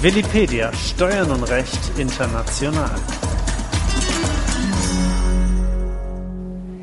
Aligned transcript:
Willipedia 0.00 0.72
Steuern 0.74 1.28
und 1.32 1.42
Recht 1.42 1.98
international. 1.98 2.94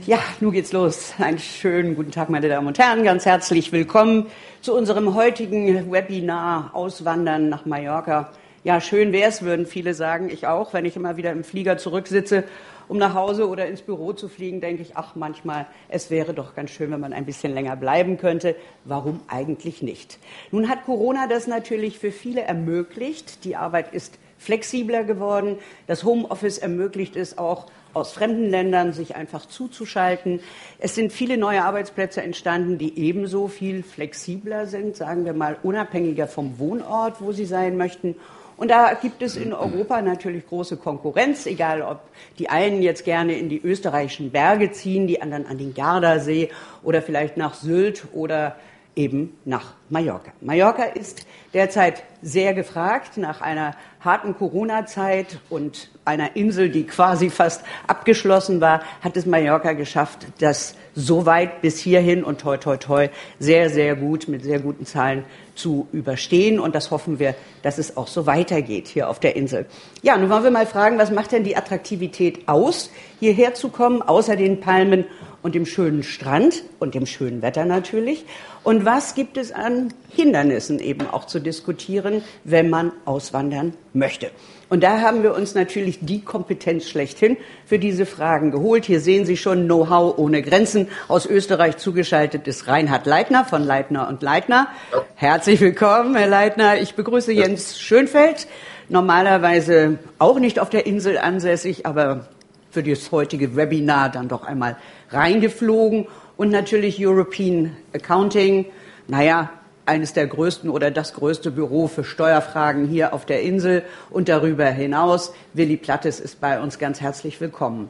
Ja, 0.05 0.19
nun 0.41 0.51
geht's 0.51 0.73
los. 0.73 1.13
Einen 1.17 1.39
schönen 1.39 1.95
guten 1.95 2.11
Tag, 2.11 2.29
meine 2.29 2.49
Damen 2.49 2.67
und 2.67 2.77
Herren. 2.77 3.05
Ganz 3.05 3.25
herzlich 3.25 3.71
willkommen 3.71 4.25
zu 4.59 4.75
unserem 4.75 5.15
heutigen 5.15 5.93
Webinar 5.93 6.71
Auswandern 6.73 7.47
nach 7.47 7.65
Mallorca. 7.65 8.31
Ja, 8.65 8.81
schön 8.81 9.11
wär's, 9.11 9.43
würden 9.43 9.67
viele 9.67 9.93
sagen. 9.93 10.27
Ich 10.31 10.47
auch. 10.47 10.73
Wenn 10.73 10.85
ich 10.85 10.95
immer 10.95 11.17
wieder 11.17 11.31
im 11.31 11.43
Flieger 11.43 11.77
zurücksitze 11.77 12.45
um 12.87 12.97
nach 12.97 13.13
Hause 13.13 13.47
oder 13.47 13.67
ins 13.67 13.81
Büro 13.81 14.13
zu 14.13 14.27
fliegen, 14.27 14.61
denke 14.61 14.81
ich, 14.81 14.95
ach, 14.95 15.15
manchmal, 15.15 15.67
es 15.87 16.09
wäre 16.09 16.33
doch 16.33 16.55
ganz 16.55 16.71
schön, 16.71 16.91
wenn 16.91 16.99
man 16.99 17.13
ein 17.13 17.25
bisschen 17.25 17.53
länger 17.53 17.75
bleiben 17.75 18.17
könnte. 18.17 18.55
Warum 18.83 19.21
eigentlich 19.27 19.81
nicht? 19.81 20.19
Nun 20.51 20.67
hat 20.67 20.85
Corona 20.85 21.27
das 21.27 21.45
natürlich 21.47 21.99
für 21.99 22.11
viele 22.11 22.41
ermöglicht. 22.41 23.43
Die 23.43 23.55
Arbeit 23.55 23.93
ist 23.93 24.17
flexibler 24.37 25.03
geworden. 25.03 25.57
Das 25.85 26.03
Homeoffice 26.03 26.57
ermöglicht 26.57 27.15
es 27.15 27.37
auch, 27.37 27.67
aus 27.93 28.11
fremden 28.11 28.49
Ländern 28.49 28.93
sich 28.93 29.15
einfach 29.15 29.45
zuzuschalten. 29.45 30.41
Es 30.79 30.95
sind 30.95 31.13
viele 31.13 31.37
neue 31.37 31.63
Arbeitsplätze 31.63 32.21
entstanden, 32.21 32.77
die 32.77 32.99
ebenso 32.99 33.47
viel 33.47 33.83
flexibler 33.83 34.65
sind, 34.65 34.97
sagen 34.97 35.23
wir 35.23 35.33
mal 35.33 35.57
unabhängiger 35.63 36.27
vom 36.27 36.59
Wohnort, 36.59 37.21
wo 37.21 37.31
sie 37.31 37.45
sein 37.45 37.77
möchten. 37.77 38.15
Und 38.57 38.71
da 38.71 38.93
gibt 38.93 39.21
es 39.21 39.35
in 39.35 39.53
Europa 39.53 40.01
natürlich 40.01 40.47
große 40.47 40.77
Konkurrenz, 40.77 41.45
egal 41.45 41.81
ob 41.81 41.99
die 42.39 42.49
einen 42.49 42.81
jetzt 42.81 43.03
gerne 43.03 43.33
in 43.37 43.49
die 43.49 43.61
österreichischen 43.61 44.31
Berge 44.31 44.71
ziehen, 44.71 45.07
die 45.07 45.21
anderen 45.21 45.45
an 45.45 45.57
den 45.57 45.73
Gardasee 45.73 46.49
oder 46.81 47.01
vielleicht 47.01 47.35
nach 47.35 47.53
Sylt 47.53 48.05
oder 48.13 48.55
eben 48.95 49.37
nach 49.45 49.73
Mallorca. 49.89 50.31
Mallorca 50.41 50.83
ist 50.83 51.25
derzeit 51.53 52.03
sehr 52.21 52.53
gefragt 52.53 53.17
nach 53.17 53.41
einer 53.41 53.75
harten 53.99 54.35
Corona-Zeit 54.35 55.39
und 55.49 55.89
einer 56.05 56.35
Insel, 56.35 56.69
die 56.69 56.85
quasi 56.85 57.29
fast 57.29 57.63
abgeschlossen 57.87 58.61
war, 58.61 58.81
hat 59.01 59.17
es 59.17 59.25
Mallorca 59.25 59.73
geschafft, 59.73 60.27
das 60.39 60.75
so 60.93 61.25
weit 61.25 61.61
bis 61.61 61.79
hierhin 61.79 62.23
und 62.23 62.41
toi 62.41 62.57
toi 62.57 62.77
toi 62.77 63.09
sehr, 63.39 63.69
sehr 63.69 63.95
gut 63.95 64.27
mit 64.27 64.43
sehr 64.43 64.59
guten 64.59 64.85
Zahlen 64.85 65.25
zu 65.55 65.87
überstehen. 65.91 66.59
Und 66.59 66.75
das 66.75 66.91
hoffen 66.91 67.19
wir, 67.19 67.35
dass 67.63 67.77
es 67.77 67.97
auch 67.97 68.07
so 68.07 68.25
weitergeht 68.25 68.87
hier 68.87 69.09
auf 69.09 69.19
der 69.19 69.35
Insel. 69.35 69.65
Ja, 70.03 70.17
nun 70.17 70.29
wollen 70.29 70.43
wir 70.43 70.51
mal 70.51 70.67
fragen, 70.67 70.97
was 70.97 71.11
macht 71.11 71.31
denn 71.31 71.43
die 71.43 71.57
Attraktivität 71.57 72.47
aus, 72.47 72.91
hierher 73.19 73.53
zu 73.55 73.69
kommen, 73.69 74.01
außer 74.01 74.35
den 74.35 74.59
Palmen 74.59 75.05
und 75.45 75.53
dem 75.53 75.67
schönen 75.67 76.01
Strand 76.01 76.63
und 76.79 76.95
dem 76.95 77.05
schönen 77.05 77.43
Wetter 77.43 77.65
natürlich. 77.65 78.25
Und 78.63 78.83
was 78.83 79.13
gibt 79.13 79.37
es 79.37 79.51
an 79.51 79.93
Hindernissen 80.09 80.79
eben 80.79 81.07
auch 81.07 81.27
zu 81.27 81.39
diskutieren, 81.39 82.23
wenn 82.43 82.67
man 82.71 82.91
auswandern 83.05 83.75
möchte? 83.93 84.31
Und 84.69 84.81
da 84.81 85.01
haben 85.01 85.21
wir 85.21 85.35
uns 85.35 85.53
natürlich 85.53 85.99
die 86.01 86.21
Kompetenz 86.21 86.89
schlechthin 86.89 87.37
für 87.63 87.77
diese 87.77 88.07
Fragen 88.07 88.49
geholt. 88.49 88.85
Hier 88.85 88.99
sehen 88.99 89.27
Sie 89.27 89.37
schon 89.37 89.65
Know-how 89.65 90.17
ohne 90.17 90.41
Grenzen. 90.41 90.87
Aus 91.07 91.27
Österreich 91.27 91.77
zugeschaltet 91.77 92.47
ist 92.47 92.67
Reinhard 92.67 93.05
Leitner 93.05 93.45
von 93.45 93.63
Leitner 93.63 94.07
und 94.07 94.23
Leitner. 94.23 94.69
Herzlich 95.13 95.61
willkommen, 95.61 96.15
Herr 96.15 96.27
Leitner. 96.27 96.81
Ich 96.81 96.95
begrüße 96.95 97.31
Jens 97.31 97.79
Schönfeld. 97.79 98.47
Normalerweise 98.89 99.99
auch 100.17 100.39
nicht 100.39 100.59
auf 100.59 100.71
der 100.71 100.87
Insel 100.87 101.19
ansässig, 101.19 101.85
aber 101.85 102.29
für 102.75 102.83
das 102.83 103.09
heutige 103.13 103.55
Webinar 103.55 104.09
dann 104.09 104.27
doch 104.27 104.43
einmal 104.43 104.75
reingeflogen. 105.09 106.07
Und 106.35 106.49
natürlich 106.49 106.97
European 106.99 107.77
Accounting. 107.93 108.65
Naja, 109.07 109.49
eines 109.85 110.11
der 110.11 110.27
größten 110.27 110.69
oder 110.69 110.91
das 110.91 111.13
größte 111.13 111.51
Büro 111.51 111.87
für 111.87 112.03
Steuerfragen 112.03 112.85
hier 112.85 113.13
auf 113.13 113.25
der 113.25 113.41
Insel 113.43 113.83
und 114.09 114.27
darüber 114.27 114.65
hinaus. 114.65 115.33
Willi 115.53 115.77
Plattes 115.77 116.19
ist 116.19 116.41
bei 116.41 116.59
uns 116.59 116.77
ganz 116.77 116.99
herzlich 116.99 117.39
willkommen. 117.39 117.89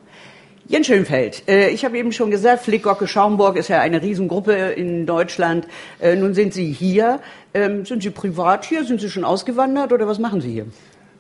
Jens 0.68 0.86
Schönfeld, 0.86 1.44
äh, 1.48 1.70
ich 1.70 1.84
habe 1.84 1.98
eben 1.98 2.12
schon 2.12 2.30
gesagt, 2.30 2.64
Flickgocke 2.64 3.08
Schaumburg 3.08 3.56
ist 3.56 3.70
ja 3.70 3.82
eine 3.82 4.04
Riesengruppe 4.04 4.54
in 4.54 5.08
Deutschland. 5.08 5.68
Äh, 6.00 6.16
nun 6.16 6.36
sind 6.36 6.54
Sie 6.54 6.72
hier. 6.72 7.22
Ähm, 7.56 7.86
sind 7.86 8.04
Sie 8.04 8.12
privat 8.12 8.66
hier? 8.66 8.84
Sind 8.84 9.02
Sie 9.02 9.10
schon 9.10 9.26
ausgewandert 9.26 9.94
oder 9.94 10.08
was 10.08 10.20
machen 10.20 10.42
Sie 10.42 10.52
hier? 10.52 10.66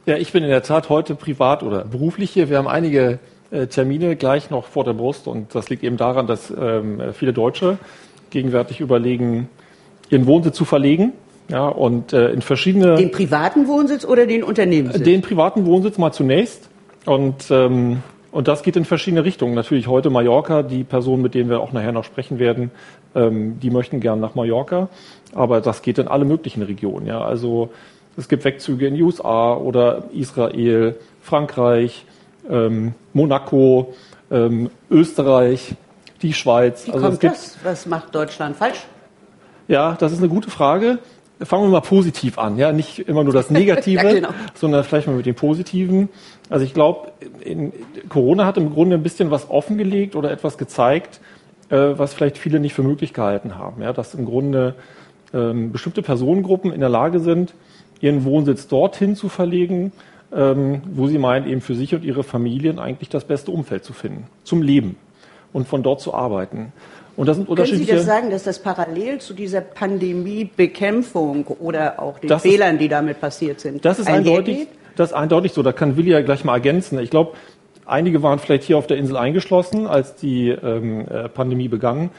Ja, 0.06 0.18
ich 0.18 0.32
bin 0.32 0.44
in 0.44 0.50
der 0.50 0.62
Tat 0.62 0.90
heute 0.90 1.16
privat 1.16 1.64
oder 1.64 1.84
beruflich 1.84 2.30
hier. 2.30 2.50
Wir 2.50 2.60
haben 2.60 2.68
einige 2.68 3.18
Termine 3.68 4.16
gleich 4.16 4.50
noch 4.50 4.66
vor 4.66 4.84
der 4.84 4.94
Brust 4.94 5.28
und 5.28 5.54
das 5.56 5.70
liegt 5.70 5.84
eben 5.84 5.98
daran, 5.98 6.28
dass 6.28 6.52
ähm, 6.52 7.02
viele 7.14 7.34
Deutsche 7.34 7.78
gegenwärtig 8.30 8.82
überlegen, 8.82 9.50
ihren 10.10 10.26
Wohnsitz 10.26 10.56
zu 10.56 10.66
verlegen. 10.66 11.14
Ja, 11.48 11.68
und 11.68 12.12
äh, 12.12 12.32
in 12.32 12.42
verschiedene. 12.42 12.96
Den 12.96 13.12
privaten 13.12 13.68
Wohnsitz 13.68 14.04
oder 14.04 14.26
den 14.26 14.44
Unternehmenssitz? 14.44 15.04
Den 15.04 15.22
privaten 15.22 15.66
Wohnsitz 15.66 15.98
mal 15.98 16.12
zunächst. 16.12 16.70
Und, 17.06 17.52
ähm, 17.52 18.02
und 18.32 18.48
das 18.48 18.64
geht 18.64 18.76
in 18.76 18.86
verschiedene 18.86 19.24
Richtungen. 19.24 19.54
Natürlich 19.54 19.88
heute 19.88 20.10
Mallorca, 20.10 20.64
die 20.64 20.84
Personen, 20.84 21.22
mit 21.22 21.36
denen 21.36 21.50
wir 21.50 21.60
auch 21.60 21.72
nachher 21.72 21.92
noch 21.92 22.04
sprechen 22.04 22.40
werden, 22.40 22.72
ähm, 23.14 23.60
die 23.60 23.70
möchten 23.70 24.00
gern 24.00 24.20
nach 24.20 24.34
Mallorca. 24.34 24.90
Aber 25.36 25.62
das 25.62 25.84
geht 25.84 26.00
in 26.00 26.08
alle 26.08 26.26
möglichen 26.26 26.64
Regionen. 26.64 27.06
Ja. 27.06 27.22
Also 27.22 27.70
es 28.18 28.28
gibt 28.28 28.44
Wegzüge 28.44 28.88
in 28.88 28.96
die 28.96 29.04
USA 29.04 29.54
oder 29.54 30.06
Israel, 30.14 30.96
Frankreich, 31.22 32.06
ähm, 32.50 32.94
Monaco, 33.14 33.94
ähm, 34.32 34.70
Österreich, 34.90 35.76
die 36.22 36.34
Schweiz. 36.34 36.88
Wie 36.88 36.92
also 36.92 37.08
kommt 37.08 37.24
das? 37.24 37.58
Was 37.64 37.86
macht 37.86 38.14
Deutschland 38.14 38.56
falsch? 38.56 38.86
Ja, 39.68 39.96
das 40.00 40.12
ist 40.12 40.20
eine 40.20 40.30
gute 40.30 40.50
Frage. 40.50 41.00
Fangen 41.42 41.64
wir 41.64 41.70
mal 41.70 41.82
positiv 41.82 42.38
an, 42.38 42.58
ja, 42.58 42.72
nicht 42.72 43.00
immer 43.00 43.24
nur 43.24 43.34
das 43.34 43.50
Negative, 43.52 44.04
ja, 44.04 44.14
genau. 44.14 44.30
sondern 44.54 44.84
vielleicht 44.86 45.08
mal 45.08 45.18
mit 45.18 45.26
dem 45.26 45.36
Positiven. 45.36 46.10
Also 46.50 46.64
ich 46.64 46.74
glaube, 46.74 47.12
Corona 48.08 48.46
hat 48.46 48.58
im 48.58 48.72
Grunde 48.72 48.96
ein 48.96 49.04
bisschen 49.04 49.32
was 49.32 49.50
offengelegt 49.50 50.16
oder 50.16 50.32
etwas 50.32 50.58
gezeigt, 50.58 51.20
äh, 51.70 51.76
was 51.98 52.14
vielleicht 52.14 52.38
viele 52.38 52.60
nicht 52.60 52.74
für 52.74 52.84
möglich 52.84 53.14
gehalten 53.14 53.58
haben. 53.58 53.82
Ja, 53.82 53.92
dass 53.92 54.14
im 54.14 54.26
Grunde 54.26 54.76
ähm, 55.34 55.74
bestimmte 55.74 56.02
Personengruppen 56.02 56.72
in 56.72 56.80
der 56.80 56.90
Lage 56.90 57.20
sind, 57.20 57.54
ihren 58.00 58.24
Wohnsitz 58.24 58.68
dorthin 58.68 59.16
zu 59.16 59.28
verlegen, 59.28 59.92
ähm, 60.36 60.82
wo 60.92 61.08
sie 61.08 61.18
meinen, 61.18 61.48
eben 61.48 61.62
für 61.62 61.76
sich 61.76 61.96
und 61.96 62.04
ihre 62.04 62.24
Familien 62.24 62.78
eigentlich 62.80 63.10
das 63.10 63.24
beste 63.24 63.52
Umfeld 63.52 63.84
zu 63.84 63.94
finden, 63.94 64.28
zum 64.44 64.62
Leben 64.62 64.98
und 65.54 65.68
von 65.68 65.82
dort 65.82 66.02
zu 66.02 66.14
arbeiten. 66.14 66.74
Und 67.16 67.28
das 67.28 67.38
sind 67.38 67.48
unterschiedliche. 67.48 67.86
Können 67.86 68.00
Sie 68.02 68.06
das 68.06 68.16
sagen, 68.16 68.30
dass 68.30 68.44
das 68.44 68.60
parallel 68.60 69.20
zu 69.20 69.34
dieser 69.34 69.62
Pandemiebekämpfung 69.62 71.48
oder 71.48 72.02
auch 72.02 72.20
den 72.20 72.38
Fehlern, 72.40 72.76
ist, 72.76 72.82
die 72.82 72.90
damit 72.90 73.22
passiert 73.22 73.62
sind, 73.62 73.86
das 73.86 74.00
ist 74.00 74.10
eindeutig, 74.10 74.68
das 74.98 75.12
ist 75.12 75.16
eindeutig 75.16 75.54
so. 75.54 75.64
Da 75.64 75.72
kann 75.72 75.96
Willi 75.96 76.12
ja 76.12 76.22
gleich 76.22 76.44
mal 76.44 76.56
ergänzen. 76.56 77.00
Ich 77.00 77.10
glaube, 77.10 77.34
einige 77.86 78.22
waren 78.22 78.40
vielleicht 78.40 78.64
hier 78.64 78.78
auf 78.78 78.88
der 78.88 78.98
Insel 78.98 79.16
eingeschlossen, 79.16 79.88
als 79.88 80.16
die 80.16 80.50
ähm, 80.50 81.08
äh, 81.08 81.30
Pandemie 81.30 81.70
begann. 81.70 82.10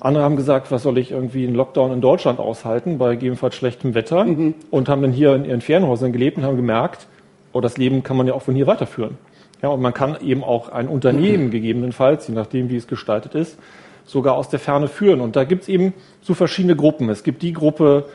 Andere 0.00 0.24
haben 0.24 0.36
gesagt, 0.36 0.70
was 0.70 0.82
soll 0.82 0.96
ich 0.96 1.10
irgendwie 1.10 1.46
einen 1.46 1.54
Lockdown 1.54 1.92
in 1.92 2.00
Deutschland 2.00 2.38
aushalten 2.38 2.96
bei 2.96 3.10
gegebenenfalls 3.10 3.54
schlechtem 3.54 3.94
Wetter 3.94 4.24
mhm. 4.24 4.54
und 4.70 4.88
haben 4.88 5.02
dann 5.02 5.12
hier 5.12 5.34
in 5.34 5.44
ihren 5.44 5.60
Ferienhäusern 5.60 6.12
gelebt 6.12 6.38
und 6.38 6.44
haben 6.44 6.56
gemerkt, 6.56 7.06
oh, 7.52 7.60
das 7.60 7.78
Leben 7.78 8.02
kann 8.02 8.16
man 8.16 8.26
ja 8.26 8.34
auch 8.34 8.42
von 8.42 8.54
hier 8.54 8.66
weiterführen. 8.66 9.18
Ja, 9.62 9.68
und 9.68 9.82
man 9.82 9.92
kann 9.92 10.16
eben 10.22 10.42
auch 10.42 10.70
ein 10.70 10.88
Unternehmen 10.88 11.46
mhm. 11.46 11.50
gegebenenfalls, 11.52 12.28
je 12.28 12.34
nachdem, 12.34 12.70
wie 12.70 12.76
es 12.76 12.86
gestaltet 12.86 13.34
ist, 13.34 13.58
sogar 14.04 14.34
aus 14.34 14.48
der 14.48 14.58
Ferne 14.58 14.88
führen. 14.88 15.20
Und 15.20 15.36
da 15.36 15.44
gibt 15.44 15.62
es 15.62 15.68
eben 15.68 15.92
so 16.22 16.34
verschiedene 16.34 16.76
Gruppen. 16.76 17.08
Es 17.08 17.22
gibt 17.22 17.42
die 17.42 17.52
Gruppe 17.52 18.06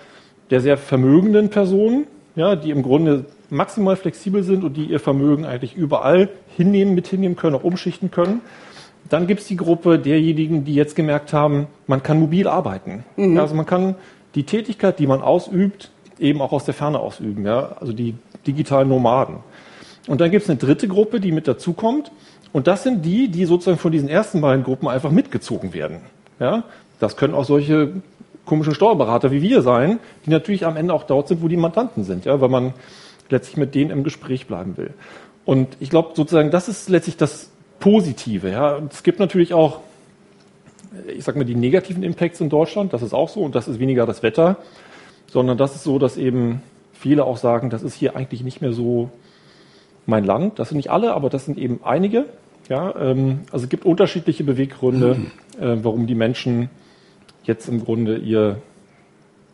der 0.49 0.61
sehr 0.61 0.77
vermögenden 0.77 1.49
Personen, 1.49 2.07
ja, 2.35 2.55
die 2.55 2.71
im 2.71 2.83
Grunde 2.83 3.25
maximal 3.49 3.95
flexibel 3.95 4.43
sind 4.43 4.63
und 4.63 4.75
die 4.75 4.85
ihr 4.85 4.99
Vermögen 4.99 5.45
eigentlich 5.45 5.75
überall 5.75 6.29
hinnehmen, 6.55 6.95
mit 6.95 7.07
hinnehmen 7.07 7.35
können, 7.35 7.55
auch 7.55 7.63
umschichten 7.63 8.11
können. 8.11 8.41
Dann 9.09 9.27
gibt 9.27 9.41
es 9.41 9.47
die 9.47 9.55
Gruppe 9.55 9.99
derjenigen, 9.99 10.65
die 10.65 10.73
jetzt 10.73 10.95
gemerkt 10.95 11.31
haben, 11.31 11.67
man 11.87 12.01
kann 12.01 12.19
mobil 12.19 12.47
arbeiten. 12.47 13.05
Mhm. 13.15 13.39
Also 13.39 13.55
man 13.55 13.65
kann 13.65 13.95
die 14.33 14.43
Tätigkeit, 14.43 14.99
die 14.99 15.07
man 15.07 15.21
ausübt, 15.21 15.91
eben 16.19 16.41
auch 16.41 16.51
aus 16.51 16.65
der 16.65 16.73
Ferne 16.73 16.99
ausüben. 16.99 17.45
Ja? 17.45 17.77
Also 17.79 17.93
die 17.93 18.15
digitalen 18.45 18.89
Nomaden. 18.89 19.37
Und 20.07 20.21
dann 20.21 20.31
gibt 20.31 20.43
es 20.43 20.49
eine 20.49 20.59
dritte 20.59 20.87
Gruppe, 20.87 21.19
die 21.19 21.31
mit 21.31 21.47
dazukommt. 21.47 22.11
Und 22.53 22.67
das 22.67 22.83
sind 22.83 23.03
die, 23.03 23.27
die 23.27 23.45
sozusagen 23.45 23.77
von 23.77 23.91
diesen 23.91 24.07
ersten 24.07 24.41
beiden 24.41 24.63
Gruppen 24.63 24.87
einfach 24.87 25.11
mitgezogen 25.11 25.73
werden. 25.73 26.01
Ja? 26.39 26.63
Das 26.99 27.17
können 27.17 27.33
auch 27.33 27.45
solche 27.45 27.93
komischen 28.45 28.75
Steuerberater 28.75 29.31
wie 29.31 29.41
wir 29.41 29.61
sein, 29.61 29.99
die 30.25 30.29
natürlich 30.29 30.65
am 30.65 30.77
Ende 30.77 30.93
auch 30.93 31.03
dort 31.03 31.27
sind, 31.27 31.41
wo 31.41 31.47
die 31.47 31.57
Mandanten 31.57 32.03
sind, 32.03 32.25
ja? 32.25 32.39
weil 32.39 32.49
man 32.49 32.73
letztlich 33.29 33.57
mit 33.57 33.73
denen 33.73 33.89
im 33.89 34.03
Gespräch 34.03 34.45
bleiben 34.45 34.77
will. 34.77 34.93
Und 35.45 35.77
ich 35.79 35.89
glaube 35.89 36.11
sozusagen, 36.13 36.51
das 36.51 36.69
ist 36.69 36.89
letztlich 36.89 37.17
das 37.17 37.49
Positive. 37.79 38.49
Ja? 38.49 38.75
Und 38.75 38.93
es 38.93 39.03
gibt 39.03 39.19
natürlich 39.19 39.53
auch, 39.53 39.79
ich 41.07 41.23
sage 41.23 41.37
mal, 41.37 41.43
die 41.45 41.55
negativen 41.55 42.03
Impacts 42.03 42.39
in 42.39 42.49
Deutschland, 42.49 42.93
das 42.93 43.01
ist 43.01 43.13
auch 43.13 43.29
so, 43.29 43.41
und 43.41 43.55
das 43.55 43.67
ist 43.67 43.79
weniger 43.79 44.05
das 44.05 44.23
Wetter, 44.23 44.57
sondern 45.27 45.57
das 45.57 45.75
ist 45.75 45.83
so, 45.83 45.99
dass 45.99 46.17
eben 46.17 46.61
viele 46.93 47.25
auch 47.25 47.37
sagen, 47.37 47.69
das 47.69 47.83
ist 47.83 47.95
hier 47.95 48.15
eigentlich 48.15 48.43
nicht 48.43 48.61
mehr 48.61 48.73
so 48.73 49.09
mein 50.05 50.23
Land. 50.23 50.59
Das 50.59 50.69
sind 50.69 50.77
nicht 50.77 50.91
alle, 50.91 51.13
aber 51.13 51.29
das 51.29 51.45
sind 51.45 51.57
eben 51.57 51.79
einige. 51.83 52.25
Ja, 52.69 52.95
ähm, 52.99 53.41
also 53.51 53.65
es 53.65 53.69
gibt 53.69 53.85
unterschiedliche 53.85 54.43
Beweggründe, 54.43 55.17
äh, 55.59 55.77
warum 55.81 56.07
die 56.07 56.15
Menschen 56.15 56.69
jetzt 57.43 57.67
im 57.67 57.83
Grunde 57.83 58.17
ihr, 58.17 58.61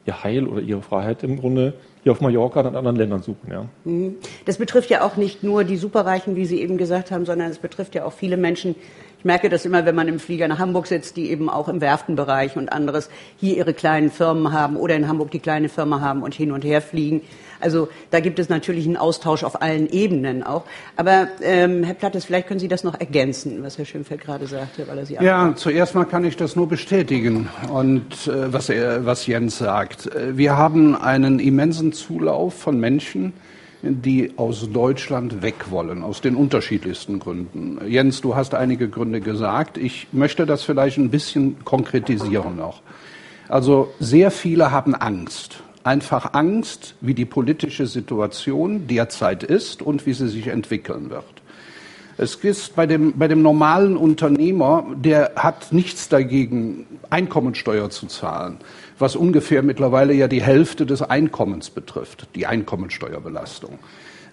ihr 0.05 0.23
Heil 0.23 0.47
oder 0.47 0.61
ihre 0.61 0.81
Freiheit 0.81 1.23
im 1.23 1.37
Grunde 1.37 1.73
hier 2.03 2.13
auf 2.13 2.21
Mallorca 2.21 2.61
und 2.61 2.67
in 2.67 2.75
anderen 2.75 2.95
Ländern 2.95 3.21
suchen. 3.21 3.51
Ja. 3.51 3.65
Mhm. 3.83 4.15
Das 4.45 4.57
betrifft 4.57 4.89
ja 4.89 5.03
auch 5.03 5.17
nicht 5.17 5.43
nur 5.43 5.63
die 5.63 5.77
Superreichen, 5.77 6.35
wie 6.35 6.45
Sie 6.45 6.61
eben 6.61 6.77
gesagt 6.77 7.11
haben, 7.11 7.25
sondern 7.25 7.51
es 7.51 7.59
betrifft 7.59 7.95
ja 7.95 8.05
auch 8.05 8.13
viele 8.13 8.37
Menschen, 8.37 8.75
ich 9.21 9.25
merke 9.25 9.49
das 9.49 9.65
immer, 9.65 9.85
wenn 9.85 9.93
man 9.93 10.07
im 10.07 10.19
Flieger 10.19 10.47
nach 10.47 10.57
Hamburg 10.57 10.87
sitzt, 10.87 11.15
die 11.15 11.29
eben 11.29 11.47
auch 11.47 11.67
im 11.67 11.79
Werftenbereich 11.79 12.57
und 12.57 12.73
anderes 12.73 13.07
hier 13.39 13.55
ihre 13.55 13.75
kleinen 13.75 14.09
Firmen 14.09 14.51
haben 14.51 14.77
oder 14.77 14.95
in 14.95 15.07
Hamburg 15.07 15.29
die 15.29 15.37
kleine 15.37 15.69
Firma 15.69 16.01
haben 16.01 16.23
und 16.23 16.33
hin 16.33 16.51
und 16.51 16.63
her 16.65 16.81
fliegen. 16.81 17.21
Also 17.59 17.87
da 18.09 18.19
gibt 18.19 18.39
es 18.39 18.49
natürlich 18.49 18.87
einen 18.87 18.97
Austausch 18.97 19.43
auf 19.43 19.61
allen 19.61 19.87
Ebenen 19.87 20.41
auch. 20.41 20.63
Aber 20.95 21.27
ähm, 21.43 21.83
Herr 21.83 21.93
Plattes, 21.93 22.25
vielleicht 22.25 22.47
können 22.47 22.59
Sie 22.59 22.67
das 22.67 22.83
noch 22.83 22.99
ergänzen, 22.99 23.61
was 23.61 23.77
Herr 23.77 23.85
Schönfeld 23.85 24.21
gerade 24.21 24.47
sagte, 24.47 24.87
weil 24.87 24.97
er 24.97 25.05
Sie 25.05 25.13
Ja, 25.13 25.43
abmacht. 25.43 25.59
zuerst 25.59 25.93
mal 25.93 26.05
kann 26.05 26.25
ich 26.25 26.35
das 26.35 26.55
nur 26.55 26.67
bestätigen 26.67 27.47
und 27.71 28.25
äh, 28.27 28.51
was, 28.51 28.69
er, 28.69 29.05
was 29.05 29.27
Jens 29.27 29.59
sagt. 29.59 30.07
Äh, 30.07 30.35
wir 30.35 30.57
haben 30.57 30.95
einen 30.95 31.37
immensen 31.37 31.93
Zulauf 31.93 32.55
von 32.55 32.79
Menschen, 32.79 33.33
die 33.81 34.33
aus 34.37 34.69
Deutschland 34.71 35.41
weg 35.41 35.71
wollen, 35.71 36.03
aus 36.03 36.21
den 36.21 36.35
unterschiedlichsten 36.35 37.19
Gründen. 37.19 37.79
Jens, 37.87 38.21
du 38.21 38.35
hast 38.35 38.53
einige 38.53 38.89
Gründe 38.89 39.21
gesagt. 39.21 39.77
Ich 39.77 40.07
möchte 40.11 40.45
das 40.45 40.63
vielleicht 40.63 40.97
ein 40.97 41.09
bisschen 41.09 41.63
konkretisieren 41.65 42.57
noch. 42.57 42.81
Also 43.47 43.91
sehr 43.99 44.31
viele 44.31 44.71
haben 44.71 44.95
Angst. 44.95 45.61
Einfach 45.83 46.33
Angst, 46.33 46.95
wie 47.01 47.15
die 47.15 47.25
politische 47.25 47.87
Situation 47.87 48.87
derzeit 48.87 49.43
ist 49.43 49.81
und 49.81 50.05
wie 50.05 50.13
sie 50.13 50.29
sich 50.29 50.47
entwickeln 50.47 51.09
wird. 51.09 51.40
Es 52.21 52.35
ist 52.35 52.75
bei 52.75 52.85
dem, 52.85 53.17
bei 53.17 53.27
dem 53.27 53.41
normalen 53.41 53.97
Unternehmer, 53.97 54.85
der 54.95 55.33
hat 55.35 55.73
nichts 55.73 56.07
dagegen, 56.07 56.85
Einkommensteuer 57.09 57.89
zu 57.89 58.05
zahlen 58.05 58.59
was 59.01 59.15
ungefähr 59.15 59.63
mittlerweile 59.63 60.13
ja 60.13 60.27
die 60.29 60.41
Hälfte 60.41 60.85
des 60.85 61.01
Einkommens 61.01 61.71
betrifft, 61.71 62.27
die 62.35 62.45
Einkommensteuerbelastung. 62.45 63.79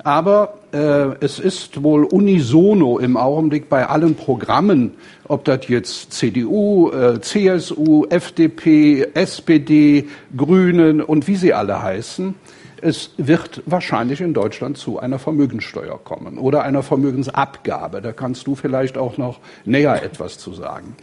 Aber 0.04 0.54
äh, 0.72 1.16
es 1.20 1.38
ist 1.38 1.82
wohl 1.82 2.04
unisono 2.04 2.98
im 2.98 3.16
Augenblick 3.16 3.68
bei 3.68 3.86
allen 3.86 4.14
Programmen, 4.14 4.92
ob 5.26 5.44
das 5.44 5.68
jetzt 5.68 6.12
CDU, 6.12 6.90
äh, 6.90 7.20
CSU, 7.20 8.06
FDP, 8.08 9.08
SPD, 9.14 10.08
Grünen 10.36 11.00
und 11.00 11.26
wie 11.26 11.36
sie 11.36 11.52
alle 11.52 11.82
heißen, 11.82 12.34
es 12.80 13.10
wird 13.16 13.62
wahrscheinlich 13.66 14.20
in 14.20 14.34
Deutschland 14.34 14.78
zu 14.78 15.00
einer 15.00 15.18
Vermögenssteuer 15.18 15.98
kommen 16.02 16.38
oder 16.38 16.62
einer 16.62 16.84
Vermögensabgabe. 16.84 18.00
Da 18.00 18.12
kannst 18.12 18.46
du 18.46 18.54
vielleicht 18.54 18.96
auch 18.96 19.18
noch 19.18 19.40
näher 19.64 20.02
etwas 20.02 20.38
zu 20.38 20.52
sagen. 20.52 20.94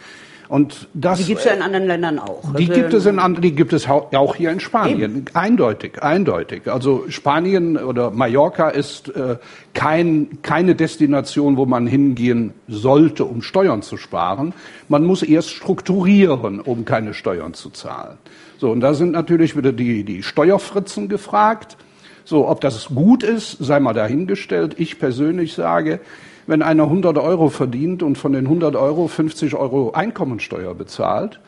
Und 0.48 0.88
das, 0.94 1.20
die 1.20 1.26
gibt 1.26 1.40
es 1.40 1.46
ja 1.46 1.54
in 1.54 1.62
anderen 1.62 1.88
Ländern 1.88 2.20
auch. 2.20 2.54
Die 2.56 2.68
gibt 2.68 2.94
es 2.94 3.06
in 3.06 3.20
anderen, 3.20 3.42
die 3.42 3.54
gibt 3.54 3.74
es 3.74 3.88
auch 3.88 4.36
hier 4.36 4.52
in 4.52 4.60
Spanien. 4.60 5.18
Eben. 5.18 5.26
Eindeutig, 5.34 6.04
eindeutig. 6.04 6.68
Also 6.68 7.06
Spanien 7.10 7.78
oder 7.78 8.12
Mallorca 8.12 8.70
ist 8.70 9.10
äh, 9.10 9.38
kein, 9.74 10.40
keine 10.44 10.76
Destination, 10.76 11.58
wo 11.58 11.66
man 11.66 11.88
hingehen 11.88 12.54
sollte, 12.68 13.26
um 13.26 13.42
Steuern 13.42 13.82
zu 13.82 13.98
sparen. 13.98 14.54
Man 14.88 15.04
muss 15.04 15.24
erst 15.24 15.50
strukturieren, 15.50 16.60
um 16.60 16.86
keine 16.86 17.14
Steuern 17.14 17.54
zu 17.54 17.72
zahlen. 17.72 18.18
So, 18.58 18.72
und 18.72 18.82
da 18.82 18.94
sind 18.94 19.12
natürlich 19.12 19.58
wieder 19.58 19.72
die, 19.72 20.04
die 20.04 20.24
Steuerfritzen 20.24 21.10
gefragt. 21.10 21.76
So, 22.24 22.48
ob 22.48 22.62
das 22.62 22.88
gut 22.88 23.24
ist, 23.24 23.58
sei 23.60 23.80
mal 23.80 23.94
dahingestellt. 23.94 24.76
Ich 24.78 25.00
persönlich 25.00 25.54
sage, 25.54 26.00
wenn 26.48 26.62
einer 26.62 26.84
100 26.84 27.18
Euro 27.18 27.50
verdient 27.50 28.04
und 28.04 28.18
von 28.18 28.34
den 28.34 28.46
100 28.46 28.76
Euro 28.76 29.08
50 29.08 29.56
Euro 29.56 29.92
Einkommensteuer 29.92 30.74
bezahlt, 30.76 31.40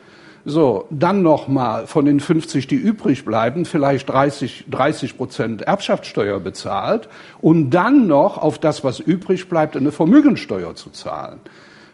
so, 0.44 0.86
dann 0.90 1.22
nochmal 1.22 1.86
von 1.86 2.04
den 2.06 2.20
50, 2.20 2.66
die 2.66 2.76
übrig 2.76 3.24
bleiben, 3.24 3.64
vielleicht 3.64 4.08
30, 4.08 4.64
30 4.70 5.16
Prozent 5.16 5.62
Erbschaftssteuer 5.62 6.40
bezahlt 6.40 7.08
und 7.40 7.70
dann 7.70 8.06
noch 8.06 8.38
auf 8.38 8.58
das, 8.58 8.82
was 8.82 8.98
übrig 8.98 9.48
bleibt, 9.48 9.76
eine 9.76 9.92
Vermögensteuer 9.92 10.74
zu 10.74 10.90
zahlen. 10.90 11.40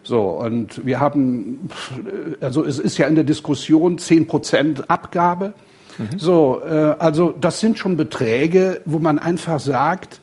So, 0.04 0.20
und 0.20 0.84
wir 0.86 1.00
haben, 1.00 1.68
also 2.40 2.64
es 2.64 2.78
ist 2.78 2.98
ja 2.98 3.06
in 3.06 3.14
der 3.14 3.24
Diskussion 3.24 3.98
10 3.98 4.26
Prozent 4.26 4.90
Abgabe. 4.90 5.54
Mhm. 5.96 6.18
So, 6.18 6.60
äh, 6.64 6.94
also 6.98 7.34
das 7.40 7.60
sind 7.60 7.78
schon 7.78 7.96
Beträge, 7.96 8.82
wo 8.84 8.98
man 8.98 9.18
einfach 9.18 9.58
sagt, 9.58 10.20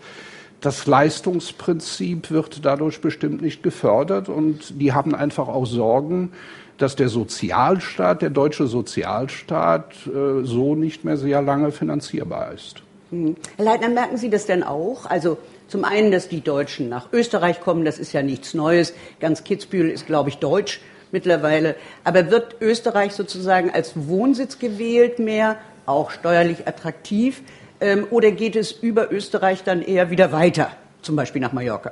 das 0.62 0.86
Leistungsprinzip 0.86 2.31
wird 2.31 2.63
dadurch 2.63 3.02
bestimmt 3.02 3.42
nicht 3.42 3.63
gefördert 3.63 4.30
und 4.30 4.80
die 4.80 4.94
haben 4.94 5.16
einfach 5.16 5.48
auch 5.48 5.66
Sorgen, 5.66 6.31
dass 6.78 6.96
der 6.96 7.10
Sozialstaat, 7.10 8.22
der 8.22 8.30
deutsche 8.30 8.68
Sozialstaat, 8.68 9.94
äh, 10.08 10.44
so 10.44 10.75
nicht 10.75 11.04
mehr 11.04 11.18
sehr 11.18 11.42
lange 11.42 11.72
finanzierbar 11.72 12.54
ist. 12.54 12.84
Hm. 13.10 13.36
Herr 13.58 13.66
Leitner, 13.66 13.90
merken 13.90 14.18
Sie 14.18 14.30
das 14.30 14.46
denn 14.46 14.63
auch? 14.63 15.06
Also 15.06 15.38
zum 15.68 15.84
einen, 15.84 16.12
dass 16.12 16.28
die 16.28 16.42
Deutschen 16.42 16.90
nach 16.90 17.12
Österreich 17.12 17.62
kommen, 17.62 17.84
das 17.84 18.00
ist 18.00 18.13
ja 18.13 18.22
nichts 18.22 18.54
Neues. 18.54 18.94
Ganz 19.19 19.44
Kitzbühel 19.44 19.90
ist, 19.90 20.06
glaube 20.06 20.30
ich, 20.30 20.38
deutsch 20.38 20.80
mittlerweile. 21.12 21.75
Aber 22.04 22.31
wird 22.31 22.58
Österreich 22.62 23.13
sozusagen 23.13 23.69
als 23.72 23.94
Wohnsitz 24.08 24.60
gewählt 24.60 25.19
mehr, 25.19 25.58
auch 25.86 26.12
steuerlich 26.12 26.68
attraktiv? 26.68 27.42
Ähm, 27.81 28.06
oder 28.12 28.31
geht 28.31 28.56
es 28.56 28.72
über 28.72 29.12
Österreich 29.12 29.63
dann 29.63 29.81
eher 29.81 30.12
wieder 30.12 30.31
weiter, 30.31 30.69
zum 31.01 31.16
Beispiel 31.16 31.42
nach 31.42 31.51
Mallorca? 31.51 31.92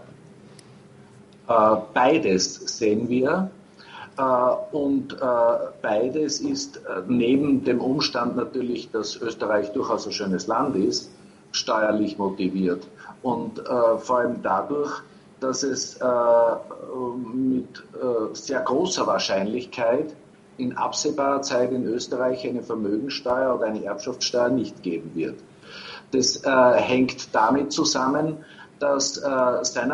Äh, 1.47 1.77
beides 1.95 2.55
sehen 2.77 3.09
wir. 3.09 3.49
Äh, 4.15 4.21
und 4.71 5.13
äh, 5.13 5.17
beides 5.81 6.41
ist 6.41 6.79
neben 7.07 7.63
dem 7.63 7.81
Umstand 7.81 8.35
natürlich, 8.35 8.91
dass 8.91 9.15
Österreich 9.15 9.73
durchaus 9.73 10.05
ein 10.05 10.13
schönes 10.13 10.45
Land 10.45 10.75
ist, 10.75 11.09
steuerlich 11.51 12.19
motiviert. 12.19 12.87
Und 13.21 13.61
vor 13.97 14.19
allem 14.19 14.41
dadurch, 14.41 15.01
dass 15.41 15.63
es 15.63 15.99
mit 17.33 17.83
sehr 18.31 18.61
großer 18.61 19.05
Wahrscheinlichkeit 19.07 20.15
in 20.57 20.77
absehbarer 20.77 21.41
Zeit 21.41 21.73
in 21.73 21.83
Österreich 21.83 22.47
eine 22.47 22.63
Vermögensteuer 22.63 23.55
oder 23.55 23.65
eine 23.65 23.83
Erbschaftssteuer 23.83 24.49
nicht 24.49 24.83
geben 24.83 25.11
wird. 25.15 25.35
Das 26.11 26.43
äh, 26.43 26.73
hängt 26.81 27.33
damit 27.33 27.71
zusammen, 27.71 28.37
dass 28.79 29.17
äh, 29.17 29.21
seinerzeit 29.63 29.87